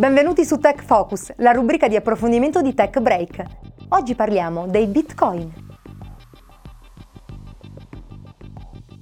[0.00, 3.44] Benvenuti su Tech Focus, la rubrica di approfondimento di Tech Break.
[3.90, 5.52] Oggi parliamo dei Bitcoin.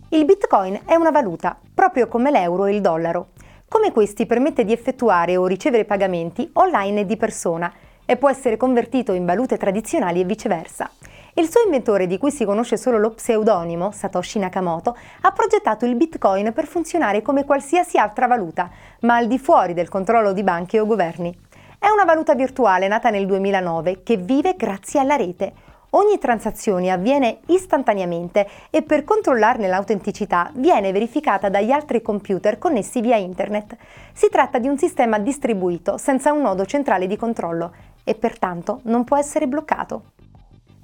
[0.09, 3.29] Il Bitcoin è una valuta, proprio come l'euro e il dollaro.
[3.69, 7.73] Come questi permette di effettuare o ricevere pagamenti online e di persona
[8.05, 10.91] e può essere convertito in valute tradizionali e viceversa.
[11.39, 15.95] Il suo inventore, di cui si conosce solo lo pseudonimo, Satoshi Nakamoto, ha progettato il
[15.95, 18.69] Bitcoin per funzionare come qualsiasi altra valuta,
[19.03, 21.33] ma al di fuori del controllo di banche o governi.
[21.79, 25.53] È una valuta virtuale nata nel 2009 che vive grazie alla rete.
[25.91, 33.15] Ogni transazione avviene istantaneamente e per controllarne l'autenticità viene verificata dagli altri computer connessi via
[33.15, 33.77] internet.
[34.13, 39.05] Si tratta di un sistema distribuito senza un nodo centrale di controllo e pertanto non
[39.05, 40.03] può essere bloccato.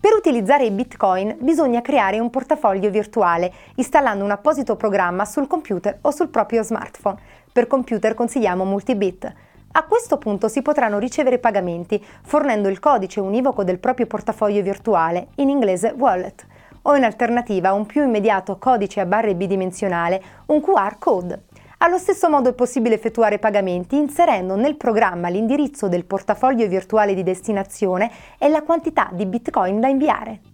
[0.04, 5.96] Per utilizzare i bitcoin bisogna creare un portafoglio virtuale installando un apposito programma sul computer
[6.02, 7.16] o sul proprio smartphone.
[7.50, 9.32] Per computer consigliamo Multibit.
[9.72, 15.28] A questo punto si potranno ricevere pagamenti fornendo il codice univoco del proprio portafoglio virtuale,
[15.36, 16.46] in inglese wallet,
[16.82, 21.44] o in alternativa un più immediato codice a barre bidimensionale, un QR code.
[21.84, 27.22] Allo stesso modo è possibile effettuare pagamenti inserendo nel programma l'indirizzo del portafoglio virtuale di
[27.22, 30.53] destinazione e la quantità di bitcoin da inviare.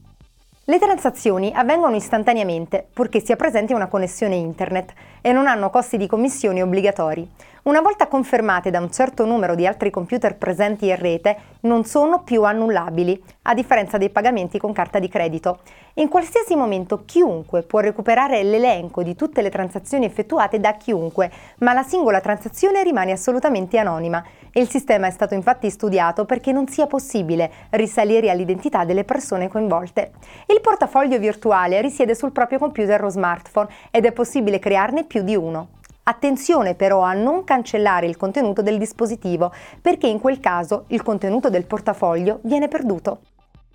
[0.64, 6.06] Le transazioni avvengono istantaneamente, purché sia presente una connessione internet, e non hanno costi di
[6.06, 7.28] commissioni obbligatori.
[7.62, 12.22] Una volta confermate da un certo numero di altri computer presenti in rete, non sono
[12.22, 15.61] più annullabili, a differenza dei pagamenti con carta di credito.
[15.94, 21.75] In qualsiasi momento chiunque può recuperare l'elenco di tutte le transazioni effettuate da chiunque, ma
[21.75, 24.25] la singola transazione rimane assolutamente anonima.
[24.53, 30.12] Il sistema è stato infatti studiato perché non sia possibile risalire all'identità delle persone coinvolte.
[30.50, 35.36] Il portafoglio virtuale risiede sul proprio computer o smartphone ed è possibile crearne più di
[35.36, 35.68] uno.
[36.02, 41.50] Attenzione però a non cancellare il contenuto del dispositivo, perché in quel caso il contenuto
[41.50, 43.20] del portafoglio viene perduto.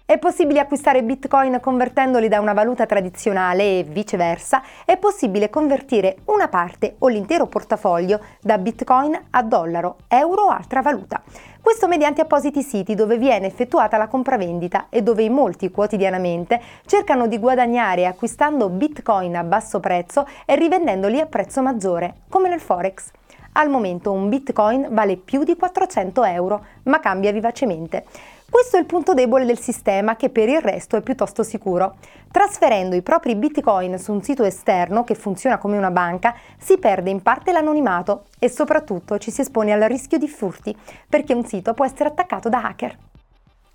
[0.07, 6.47] È possibile acquistare bitcoin convertendoli da una valuta tradizionale e viceversa, è possibile convertire una
[6.47, 11.23] parte o l'intero portafoglio da bitcoin a dollaro, euro o altra valuta.
[11.59, 17.25] Questo mediante appositi siti dove viene effettuata la compravendita e dove in molti quotidianamente cercano
[17.25, 23.09] di guadagnare acquistando bitcoin a basso prezzo e rivendendoli a prezzo maggiore, come nel forex.
[23.57, 28.03] Al momento un bitcoin vale più di 400 euro, ma cambia vivacemente.
[28.49, 31.95] Questo è il punto debole del sistema che per il resto è piuttosto sicuro.
[32.29, 37.09] Trasferendo i propri bitcoin su un sito esterno che funziona come una banca si perde
[37.09, 40.75] in parte l'anonimato e soprattutto ci si espone al rischio di furti
[41.07, 42.97] perché un sito può essere attaccato da hacker.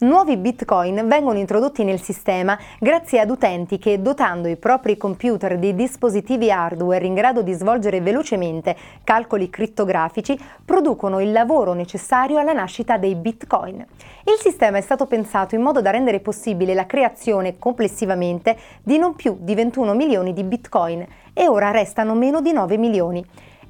[0.02, 5.74] Nuovi bitcoin vengono introdotti nel sistema grazie ad utenti che, dotando i propri computer di
[5.74, 8.74] dispositivi hardware in grado di svolgere velocemente
[9.04, 13.84] calcoli crittografici, producono il lavoro necessario alla nascita dei bitcoin.
[14.24, 19.14] Il sistema è stato pensato in modo da rendere possibile la creazione complessivamente di non
[19.14, 23.22] più di 21 milioni di bitcoin e ora restano meno di 9 milioni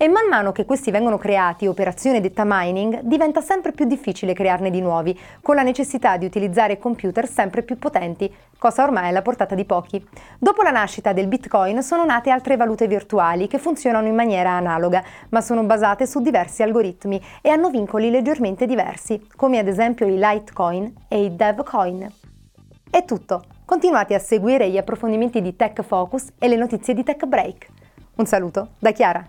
[0.02, 4.70] e man mano che questi vengono creati, operazione detta mining, diventa sempre più difficile crearne
[4.70, 9.54] di nuovi, con la necessità di utilizzare computer sempre più potenti, cosa ormai alla portata
[9.54, 10.02] di pochi.
[10.38, 15.04] Dopo la nascita del Bitcoin sono nate altre valute virtuali che funzionano in maniera analoga,
[15.28, 20.16] ma sono basate su diversi algoritmi e hanno vincoli leggermente diversi, come ad esempio i
[20.16, 22.10] Litecoin e i Devcoin.
[22.90, 23.44] È tutto.
[23.66, 27.66] Continuate a seguire gli approfondimenti di Tech Focus e le notizie di Tech Break.
[28.14, 29.22] Un saluto da Chiara.